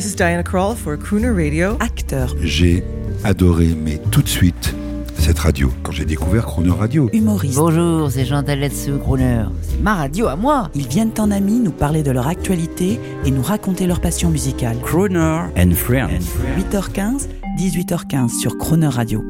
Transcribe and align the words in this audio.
This 0.00 0.12
is 0.12 0.16
Diana 0.16 0.42
Krall 0.42 0.74
for 0.74 0.96
Crooner 0.96 1.30
Radio. 1.30 1.76
Acteur, 1.78 2.34
J'ai 2.40 2.82
adoré, 3.22 3.74
mais 3.76 4.00
tout 4.10 4.22
de 4.22 4.28
suite, 4.28 4.74
cette 5.18 5.38
radio. 5.38 5.70
Quand 5.82 5.92
j'ai 5.92 6.06
découvert 6.06 6.46
Chrono 6.46 6.74
Radio, 6.74 7.10
humoriste. 7.12 7.56
Bonjour, 7.56 8.10
c'est 8.10 8.24
Jean 8.24 8.42
Taletsu, 8.42 8.92
Crooner. 8.96 9.44
C'est 9.60 9.78
ma 9.82 9.96
radio 9.96 10.28
à 10.28 10.36
moi. 10.36 10.70
Ils 10.74 10.88
viennent 10.88 11.12
en 11.18 11.30
amis 11.30 11.60
nous 11.60 11.70
parler 11.70 12.02
de 12.02 12.12
leur 12.12 12.28
actualité 12.28 12.98
et 13.26 13.30
nous 13.30 13.42
raconter 13.42 13.86
leur 13.86 14.00
passion 14.00 14.30
musicale. 14.30 14.78
Crooner 14.82 15.42
and 15.58 15.72
Friends. 15.72 16.24
8h15, 16.56 17.28
18h15 17.58 18.40
sur 18.40 18.56
Croner 18.56 18.88
Radio. 18.88 19.22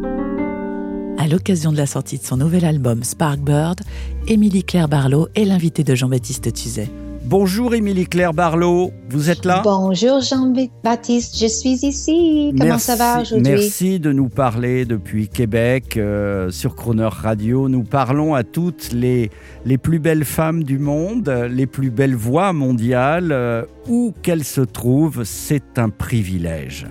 À 1.18 1.27
l'occasion 1.27 1.73
de 1.73 1.79
la 1.79 1.87
sortie 1.87 2.18
de 2.18 2.25
son 2.25 2.37
nouvel 2.37 2.64
album 2.64 3.02
Sparkbird, 3.02 3.80
Émilie 4.29 4.62
Claire 4.62 4.87
Barlow 4.87 5.27
est 5.34 5.46
l'invitée 5.46 5.82
de 5.82 5.96
Jean-Baptiste 5.96 6.52
Tuzet. 6.52 6.89
Bonjour 7.23 7.75
Émilie 7.75 8.07
Claire 8.07 8.32
Barlow, 8.32 8.93
vous 9.08 9.31
êtes 9.31 9.44
là? 9.44 9.61
Bonjour 9.63 10.21
Jean-Baptiste, 10.21 11.39
je 11.39 11.46
suis 11.46 11.85
ici. 11.86 12.53
Comment 12.58 12.79
ça 12.79 12.96
va 12.96 13.21
aujourd'hui? 13.21 13.53
Merci 13.53 14.00
de 14.00 14.11
nous 14.11 14.29
parler 14.29 14.85
depuis 14.85 15.29
Québec 15.29 15.96
euh, 15.96 16.50
sur 16.50 16.75
Croner 16.75 17.08
Radio. 17.11 17.68
Nous 17.68 17.85
parlons 17.85 18.35
à 18.35 18.43
toutes 18.43 18.93
les, 18.93 19.30
les 19.64 19.79
plus 19.79 19.99
belles 19.99 20.25
femmes 20.25 20.64
du 20.64 20.79
monde, 20.79 21.29
les 21.50 21.67
plus 21.67 21.91
belles 21.91 22.17
voix 22.17 22.53
mondiales. 22.53 23.32
euh, 23.32 23.64
où 23.89 24.14
qu'elles 24.22 24.44
se 24.44 24.61
trouvent, 24.61 25.25
c'est 25.25 25.79
un 25.79 25.89
privilège. 25.89 26.86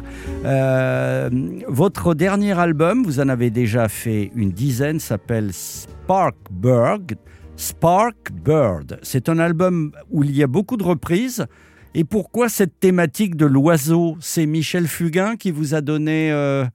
Euh, 0.45 1.29
votre 1.67 2.13
dernier 2.13 2.57
album, 2.57 3.03
vous 3.03 3.19
en 3.19 3.29
avez 3.29 3.49
déjà 3.49 3.87
fait 3.87 4.31
une 4.35 4.51
dizaine, 4.51 4.99
s'appelle 4.99 5.51
Sparkbird. 7.59 8.29
Sparkbird. 8.39 8.99
C'est 9.03 9.27
un 9.27 9.37
album 9.37 9.91
où 10.09 10.23
il 10.23 10.35
y 10.35 10.43
a 10.43 10.47
beaucoup 10.47 10.77
de 10.77 10.83
reprises. 10.83 11.45
Et 11.93 12.05
pourquoi 12.05 12.47
cette 12.47 12.79
thématique 12.79 13.35
de 13.35 13.45
l'oiseau? 13.45 14.15
C'est 14.21 14.45
Michel 14.45 14.87
Fugain 14.87 15.35
qui 15.35 15.51
vous 15.51 15.73
a 15.73 15.81
donné 15.81 16.31
euh, 16.31 16.65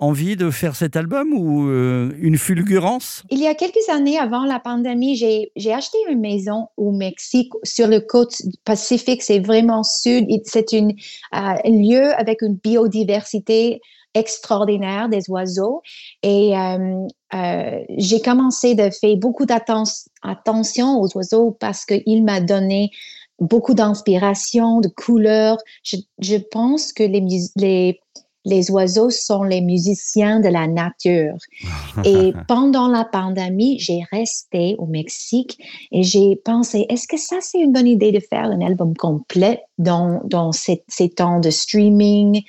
envie 0.00 0.34
de 0.34 0.50
faire 0.50 0.74
cet 0.74 0.96
album 0.96 1.32
ou 1.32 1.68
euh, 1.68 2.10
une 2.18 2.38
fulgurance? 2.38 3.22
Il 3.30 3.38
y 3.38 3.46
a 3.46 3.54
quelques 3.54 3.88
années 3.88 4.18
avant 4.18 4.44
la 4.44 4.58
pandémie, 4.58 5.14
j'ai 5.14 5.72
acheté 5.72 5.98
une 6.10 6.20
maison 6.20 6.68
au 6.76 6.90
Mexique 6.90 7.52
sur 7.62 7.86
le 7.86 8.00
côte 8.00 8.34
Pacifique. 8.64 9.22
C'est 9.22 9.40
vraiment 9.40 9.84
sud. 9.84 10.26
C'est 10.44 10.72
euh, 10.72 10.90
un 11.30 11.56
lieu 11.64 12.12
avec 12.18 12.42
une 12.42 12.56
biodiversité 12.56 13.80
extraordinaire 14.14 15.08
des 15.08 15.28
oiseaux. 15.28 15.82
Et 16.22 16.56
euh, 16.56 17.06
euh, 17.34 17.80
j'ai 17.96 18.20
commencé 18.20 18.74
de 18.74 18.90
faire 18.90 19.16
beaucoup 19.16 19.44
d'atten- 19.44 20.06
attention 20.22 21.00
aux 21.00 21.16
oiseaux 21.16 21.56
parce 21.58 21.84
qu'il 21.84 22.24
m'a 22.24 22.40
donné 22.40 22.90
beaucoup 23.38 23.74
d'inspiration, 23.74 24.80
de 24.80 24.88
couleurs. 24.88 25.58
Je, 25.82 25.96
je 26.20 26.36
pense 26.36 26.92
que 26.92 27.02
les, 27.02 27.24
les, 27.56 28.00
les 28.44 28.70
oiseaux 28.70 29.10
sont 29.10 29.42
les 29.42 29.60
musiciens 29.60 30.40
de 30.40 30.48
la 30.48 30.66
nature. 30.66 31.36
Et 32.04 32.32
pendant 32.48 32.88
la 32.88 33.04
pandémie, 33.04 33.78
j'ai 33.78 34.02
resté 34.10 34.76
au 34.78 34.86
Mexique 34.86 35.58
et 35.92 36.02
j'ai 36.02 36.36
pensé, 36.36 36.86
est-ce 36.88 37.06
que 37.06 37.18
ça, 37.18 37.36
c'est 37.40 37.58
une 37.58 37.72
bonne 37.72 37.86
idée 37.86 38.12
de 38.12 38.20
faire 38.20 38.44
un 38.44 38.60
album 38.60 38.96
complet 38.96 39.62
dans, 39.78 40.20
dans 40.24 40.52
ces, 40.52 40.82
ces 40.88 41.10
temps 41.10 41.40
de 41.40 41.50
streaming? 41.50 42.42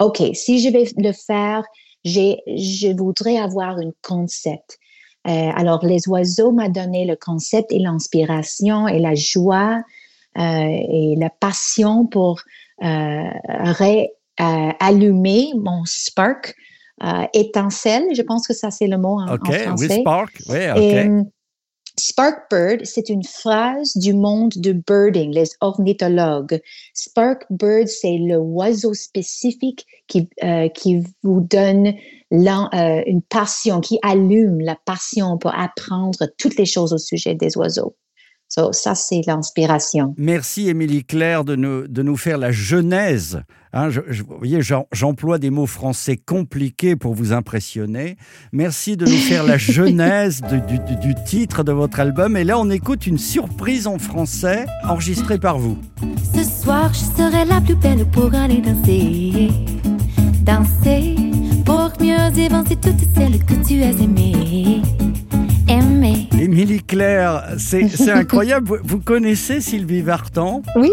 OK, 0.00 0.22
si 0.34 0.60
je 0.60 0.70
vais 0.70 0.84
le 0.96 1.12
faire, 1.12 1.64
je 2.04 2.96
voudrais 2.96 3.38
avoir 3.38 3.78
un 3.78 3.90
concept. 4.02 4.78
Euh, 5.26 5.50
alors, 5.56 5.84
les 5.84 6.08
oiseaux 6.08 6.52
m'a 6.52 6.68
donné 6.68 7.04
le 7.04 7.16
concept 7.16 7.72
et 7.72 7.78
l'inspiration 7.78 8.86
et 8.88 8.98
la 8.98 9.14
joie 9.14 9.82
euh, 10.38 10.40
et 10.40 11.16
la 11.18 11.30
passion 11.30 12.06
pour 12.06 12.40
euh, 12.82 13.30
ré- 13.48 14.12
euh, 14.40 14.70
allumer 14.78 15.52
mon 15.56 15.84
spark, 15.84 16.54
étincelle, 17.32 18.04
je 18.14 18.22
pense 18.22 18.46
que 18.48 18.54
ça 18.54 18.70
c'est 18.72 18.88
le 18.88 18.98
mot 18.98 19.20
en, 19.20 19.34
Ok, 19.34 19.50
en 19.66 19.76
oui. 19.76 19.88
Spark. 19.88 20.42
Oui, 20.48 20.70
ok. 20.70 20.82
Et, 20.82 21.08
Sparkbird, 21.98 22.84
c'est 22.84 23.08
une 23.08 23.24
phrase 23.24 23.96
du 23.96 24.14
monde 24.14 24.52
du 24.56 24.72
birding, 24.74 25.32
les 25.32 25.50
ornithologues. 25.60 26.60
Sparkbird, 26.94 27.88
c'est 27.88 28.18
le 28.18 28.38
oiseau 28.38 28.94
spécifique 28.94 29.84
qui, 30.06 30.28
euh, 30.44 30.68
qui 30.68 31.02
vous 31.22 31.40
donne 31.40 31.94
euh, 32.32 33.02
une 33.06 33.22
passion, 33.22 33.80
qui 33.80 33.98
allume 34.02 34.60
la 34.60 34.76
passion 34.84 35.38
pour 35.38 35.52
apprendre 35.54 36.28
toutes 36.38 36.56
les 36.56 36.66
choses 36.66 36.92
au 36.92 36.98
sujet 36.98 37.34
des 37.34 37.56
oiseaux. 37.56 37.96
So, 38.48 38.72
ça, 38.72 38.94
c'est 38.94 39.20
l'inspiration. 39.26 40.14
Merci 40.16 40.68
Émilie 40.68 41.04
Claire 41.04 41.44
de 41.44 41.54
nous, 41.54 41.86
de 41.86 42.02
nous 42.02 42.16
faire 42.16 42.38
la 42.38 42.50
genèse. 42.50 43.42
Hein, 43.74 43.90
je- 43.90 44.00
je- 44.08 44.22
vous 44.22 44.38
voyez, 44.38 44.60
j'emploie 44.92 45.36
des 45.38 45.50
mots 45.50 45.66
français 45.66 46.16
compliqués 46.16 46.96
pour 46.96 47.14
vous 47.14 47.34
impressionner. 47.34 48.16
Merci 48.52 48.96
de 48.96 49.04
nous 49.04 49.18
faire 49.18 49.44
la 49.44 49.58
genèse 49.58 50.40
de- 50.40 50.66
du, 50.66 50.78
du- 50.78 50.96
du 51.08 51.14
titre 51.26 51.62
de 51.62 51.72
votre 51.72 52.00
album. 52.00 52.38
Et 52.38 52.44
là, 52.44 52.58
on 52.58 52.70
écoute 52.70 53.06
une 53.06 53.18
surprise 53.18 53.86
en 53.86 53.98
français 53.98 54.64
enregistrée 54.88 55.38
par 55.38 55.58
vous. 55.58 55.76
Ce 56.34 56.42
soir, 56.42 56.90
je 56.94 57.00
serai 57.22 57.44
la 57.44 57.60
plus 57.60 57.76
belle 57.76 58.06
pour 58.06 58.34
aller 58.34 58.62
danser. 58.62 59.48
Danser 60.42 61.16
pour 61.66 61.90
mieux 62.00 62.38
évancer 62.40 62.76
toutes 62.76 63.04
celles 63.14 63.44
que 63.44 63.52
tu 63.66 63.82
as 63.82 63.90
aimées. 63.90 64.80
Aimer. 65.68 66.26
Émilie 66.40 66.82
Claire, 66.82 67.54
c'est 67.58 67.88
c'est 67.88 68.10
incroyable. 68.10 68.66
Vous, 68.68 68.76
vous 68.82 69.00
connaissez 69.00 69.60
Sylvie 69.60 70.00
Vartan? 70.00 70.62
Oui, 70.76 70.90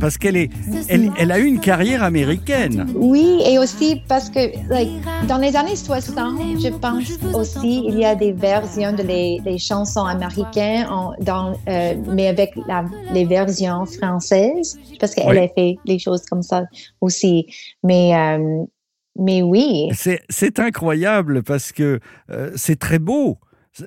Parce 0.00 0.16
qu'elle 0.16 0.36
est, 0.36 0.50
elle, 0.88 1.32
a 1.32 1.38
eu 1.38 1.44
une 1.46 1.58
carrière 1.60 2.02
américaine. 2.02 2.86
oui, 2.94 3.40
et 3.44 3.58
aussi 3.58 4.02
parce 4.08 4.30
que 4.30 4.40
like, 4.68 4.90
dans 5.28 5.38
les 5.38 5.56
années 5.56 5.74
60, 5.76 6.60
je 6.60 6.68
pense 6.68 7.04
aussi 7.34 7.84
il 7.88 7.98
y 7.98 8.04
a 8.04 8.14
des 8.14 8.32
versions 8.32 8.92
de 8.92 9.02
les, 9.02 9.40
les 9.44 9.58
chansons 9.58 10.04
américaines, 10.04 10.86
en- 10.88 11.12
dans, 11.20 11.54
euh, 11.68 11.94
mais 12.14 12.28
avec 12.28 12.52
la, 12.68 12.84
les 13.12 13.24
versions 13.24 13.86
françaises, 13.86 14.78
parce 15.00 15.14
qu'elle 15.14 15.28
Oui. 15.30 15.38
a 15.38 15.48
fait 15.48 15.76
les 15.84 15.98
choses 15.98 16.22
comme 16.30 16.42
ça 16.42 16.64
aussi. 17.00 17.46
Mais, 17.82 18.14
euh, 18.14 18.64
mais 19.18 19.42
oui, 19.42 19.88
C'est 19.94 20.20
c'est 20.28 20.58
incroyable 20.60 21.42
parce 21.42 21.72
que 21.72 21.98
euh, 22.30 22.50
c'est 22.54 22.78
très 22.78 22.98
beau. 23.00 23.38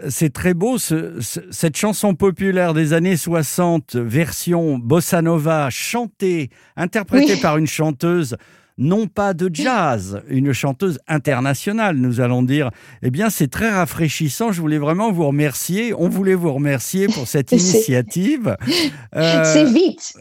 C'est 0.09 0.31
très 0.31 0.53
beau, 0.53 0.77
ce- 0.77 1.19
ce- 1.19 1.39
cette 1.51 1.75
chanson 1.75 2.13
populaire 2.13 2.73
des 2.75 2.93
années 2.93 3.17
60, 3.17 3.95
version 3.95 4.77
bossa 4.77 5.21
nova, 5.21 5.69
chantée, 5.71 6.49
interprétée 6.75 7.33
Oui. 7.33 7.41
par 7.41 7.57
une 7.57 7.65
chanteuse, 7.67 8.35
non 8.79 9.07
pas 9.07 9.33
de 9.33 9.49
jazz, 9.53 10.21
une 10.29 10.53
chanteuse 10.53 10.99
internationale, 11.07 11.97
nous 11.97 12.21
allons 12.21 12.41
dire. 12.41 12.71
Eh 13.03 13.11
bien, 13.11 13.29
c'est 13.29 13.49
très 13.49 13.69
rafraîchissant. 13.69 14.51
Je 14.51 14.61
voulais 14.61 14.77
vraiment 14.77 15.11
vous 15.11 15.27
remercier. 15.27 15.93
On 15.93 16.09
voulait 16.09 16.33
vous 16.33 16.53
remercier 16.53 17.07
pour 17.07 17.27
cette 17.27 17.51
initiative. 17.51 18.55
Euh, 19.15 19.43
c'est 19.43 19.65
vite. 19.65 20.13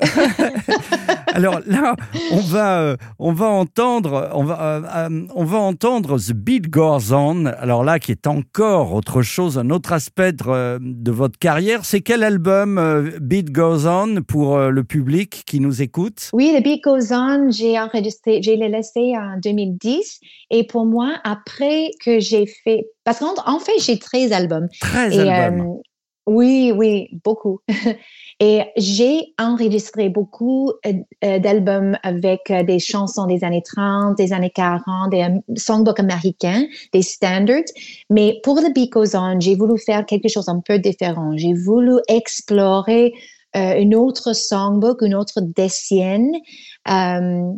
alors 1.35 1.61
là, 1.67 1.95
on 2.33 2.41
va, 2.41 2.81
euh, 2.81 2.97
on 3.19 3.33
va 3.33 3.47
entendre, 3.47 4.31
on 4.33 4.45
va, 4.45 4.61
euh, 4.61 4.83
euh, 4.95 5.27
on 5.35 5.45
va 5.45 5.59
entendre 5.59 6.19
The 6.19 6.33
Beat 6.33 6.71
Goes 6.71 7.13
On. 7.13 7.45
Alors 7.47 7.85
là, 7.85 7.99
qui 7.99 8.13
est 8.13 8.27
encore 8.27 8.95
autre 8.95 9.23
chose, 9.23 9.59
un 9.59 9.71
autre 9.71 9.93
aspect 9.93 10.33
de, 10.33 10.43
euh, 10.49 10.79
votre 11.07 11.39
carrière. 11.39 11.85
C'est 11.85 12.01
quel 12.01 12.23
album 12.23 12.79
euh, 12.79 13.11
Beat 13.21 13.53
Goes 13.53 13.87
On 13.87 14.23
pour 14.23 14.57
euh, 14.57 14.71
le 14.71 14.85
public 14.85 15.43
qui 15.47 15.61
nous 15.61 15.83
écoute? 15.83 16.31
Oui, 16.33 16.55
The 16.57 16.63
Beat 16.63 16.83
Goes 16.85 17.13
On, 17.13 17.51
j'ai 17.51 17.79
enregistré, 17.79 18.43
j'ai 18.49 18.57
les 18.57 18.69
laissé 18.69 19.13
en 19.17 19.39
2010. 19.43 20.21
Et 20.51 20.65
pour 20.65 20.87
moi, 20.87 21.17
après 21.25 21.91
que 22.05 22.19
j'ai 22.19 22.47
fait, 22.47 22.87
parce 23.05 23.19
qu'en 23.19 23.35
en 23.47 23.59
fait, 23.59 23.79
j'ai 23.79 23.99
13 23.99 24.33
albums. 24.33 24.69
13 24.81 25.17
Et, 25.19 25.29
albums. 25.29 25.67
euh, 25.67 25.83
oui, 26.27 26.73
oui, 26.75 27.09
beaucoup. 27.25 27.61
Et 28.41 28.63
j'ai 28.77 29.35
enregistré 29.37 30.09
beaucoup 30.09 30.71
euh, 30.87 30.93
euh, 31.25 31.39
d'albums 31.41 31.99
avec 32.05 32.53
des 32.53 32.79
chansons 32.79 33.27
des 33.27 33.43
années 33.43 33.65
30, 33.65 34.17
des 34.17 34.33
années 34.33 34.53
40, 34.55 35.11
des 35.11 35.27
songbooks 35.57 35.99
américains, 35.99 36.65
des 36.93 37.03
standards. 37.03 37.65
Mais 38.11 38.39
pour 38.45 38.61
The 38.61 38.71
On, 39.15 39.41
j'ai 39.41 39.57
voulu 39.57 39.77
faire 39.79 40.07
quelque 40.07 40.29
chose 40.29 40.49
un 40.49 40.61
peu 40.65 40.79
différent. 40.79 41.33
J'ai 41.37 41.53
voulu 41.53 41.95
explorer 42.09 43.13
euh, 43.57 43.81
une 43.81 43.95
autre 43.95 44.35
songbook, 44.35 45.01
une 45.01 45.15
autre 45.15 45.41
décennie, 45.41 46.43
euh, 46.89 47.51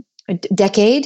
decade. 0.51 1.05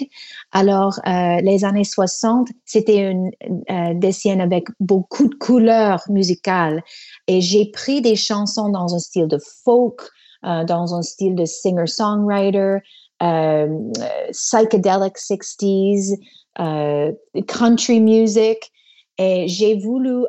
Alors, 0.52 0.98
euh, 1.06 1.40
les 1.42 1.64
années 1.64 1.84
60, 1.84 2.48
c'était 2.64 3.10
une 3.10 3.30
euh, 3.70 3.94
décennie 3.94 4.42
avec 4.42 4.68
beaucoup 4.80 5.28
de 5.28 5.34
couleurs 5.34 6.02
musicales. 6.08 6.82
Et 7.26 7.40
j'ai 7.40 7.66
pris 7.70 8.00
des 8.00 8.16
chansons 8.16 8.68
dans 8.68 8.94
un 8.94 8.98
style 8.98 9.26
de 9.26 9.38
folk, 9.64 10.00
euh, 10.44 10.64
dans 10.64 10.94
un 10.94 11.02
style 11.02 11.34
de 11.34 11.44
singer-songwriter, 11.44 12.78
psychedelic 14.32 15.16
60s, 15.16 16.14
euh, 16.60 17.12
country 17.48 18.00
music. 18.00 18.70
Et 19.18 19.46
j'ai 19.46 19.78
voulu 19.78 20.24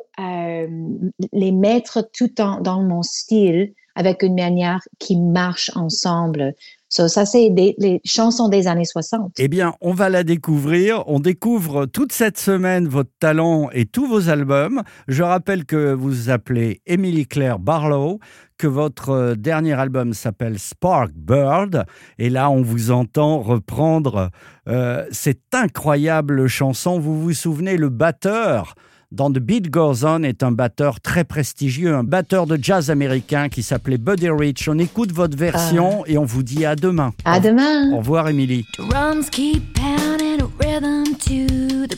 les 1.32 1.50
mettre 1.50 2.08
tout 2.12 2.40
en, 2.40 2.60
dans 2.60 2.82
mon 2.82 3.02
style 3.02 3.72
avec 3.96 4.22
une 4.22 4.34
manière 4.34 4.80
qui 5.00 5.16
marche 5.16 5.72
ensemble. 5.74 6.54
Ça, 6.88 7.26
c'est 7.26 7.50
des, 7.50 7.74
les 7.78 8.00
chansons 8.04 8.48
des 8.48 8.68
années 8.68 8.84
60. 8.84 9.32
Eh 9.38 9.48
bien, 9.48 9.74
on 9.80 9.92
va 9.92 10.08
la 10.08 10.22
découvrir. 10.22 11.02
On 11.08 11.18
découvre 11.18 11.86
toute 11.86 12.12
cette 12.12 12.38
semaine 12.38 12.86
votre 12.86 13.10
talent 13.18 13.68
et 13.72 13.86
tous 13.86 14.06
vos 14.06 14.28
albums. 14.28 14.82
Je 15.08 15.22
rappelle 15.22 15.64
que 15.64 15.92
vous 15.92 16.06
vous 16.06 16.30
appelez 16.30 16.80
Emily 16.86 17.26
Claire 17.26 17.58
Barlow, 17.58 18.20
que 18.56 18.68
votre 18.68 19.10
euh, 19.10 19.34
dernier 19.34 19.72
album 19.72 20.14
s'appelle 20.14 20.58
Spark 20.58 21.12
Bird. 21.14 21.84
Et 22.18 22.30
là, 22.30 22.50
on 22.50 22.62
vous 22.62 22.92
entend 22.92 23.40
reprendre 23.40 24.30
euh, 24.68 25.04
cette 25.10 25.54
incroyable 25.54 26.46
chanson. 26.46 27.00
Vous 27.00 27.20
vous 27.20 27.34
souvenez, 27.34 27.76
le 27.76 27.88
batteur 27.88 28.74
dans 29.12 29.30
The 29.30 29.38
Beat 29.38 29.70
Goes 29.70 30.04
On 30.04 30.22
est 30.22 30.42
un 30.42 30.52
batteur 30.52 31.00
très 31.00 31.24
prestigieux, 31.24 31.94
un 31.94 32.04
batteur 32.04 32.46
de 32.46 32.58
jazz 32.60 32.90
américain 32.90 33.48
qui 33.48 33.62
s'appelait 33.62 33.98
Buddy 33.98 34.28
Rich. 34.30 34.68
On 34.68 34.78
écoute 34.78 35.12
votre 35.12 35.36
version 35.36 36.04
et 36.06 36.18
on 36.18 36.24
vous 36.24 36.42
dit 36.42 36.64
à 36.64 36.76
demain. 36.76 37.12
À 37.24 37.40
demain. 37.40 37.92
Au 37.92 37.98
revoir, 37.98 38.28
Émilie. 38.28 38.64
Drums 38.78 39.30
keep 39.30 39.74
pounding 39.74 40.40
a 40.40 40.46
rhythm 40.58 41.14
to 41.16 41.86
the 41.86 41.96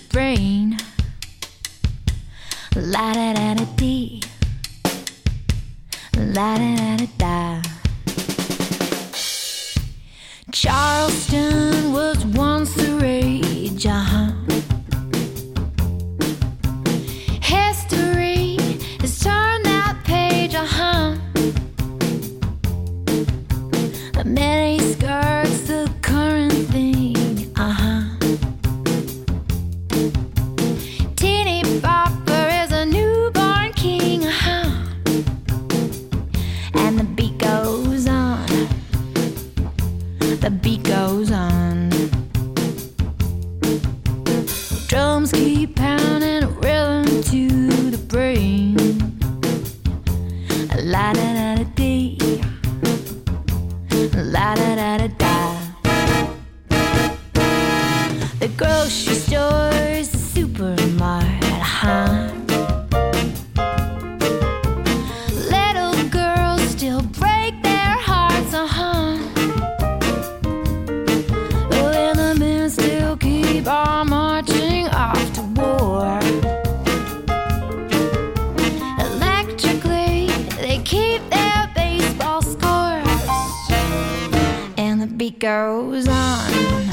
goes 85.39 86.09
on. 86.09 86.88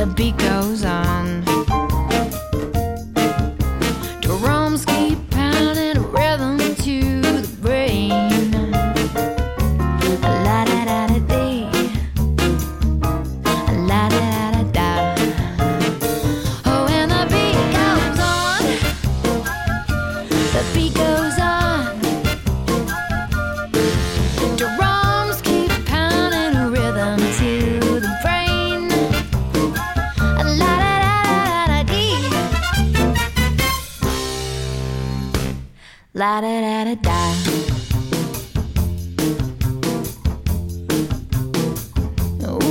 The 0.00 0.06
beat 0.06 0.38
goes 0.38 0.82
on. 0.82 1.59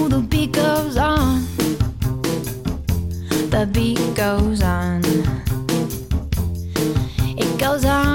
The 0.10 0.28
beat 0.30 0.52
goes 0.52 0.98
on. 0.98 1.42
The 3.50 3.70
beat 3.72 4.16
goes 4.16 4.62
on. 4.62 5.02
It 7.38 7.60
goes 7.60 7.86
on, 7.86 8.09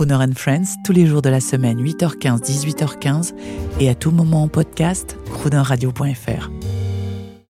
Crooner 0.00 0.14
and 0.14 0.32
Friends, 0.34 0.78
tous 0.82 0.92
les 0.92 1.04
jours 1.04 1.20
de 1.20 1.28
la 1.28 1.40
semaine, 1.40 1.78
8h15, 1.78 2.40
18h15, 2.40 3.34
et 3.80 3.90
à 3.90 3.94
tout 3.94 4.10
moment 4.10 4.44
en 4.44 4.48
podcast, 4.48 5.18
croonerradio.fr. 5.30 6.48